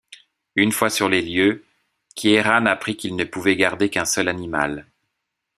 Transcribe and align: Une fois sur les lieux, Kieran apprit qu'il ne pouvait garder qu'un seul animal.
Une 0.55 0.71
fois 0.71 0.89
sur 0.89 1.09
les 1.09 1.21
lieux, 1.21 1.63
Kieran 2.15 2.65
apprit 2.65 2.97
qu'il 2.97 3.15
ne 3.15 3.23
pouvait 3.23 3.55
garder 3.55 3.91
qu'un 3.91 4.05
seul 4.05 4.29
animal. 4.29 4.87